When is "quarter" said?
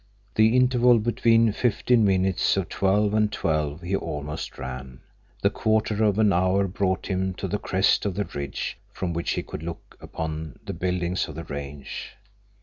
5.53-6.03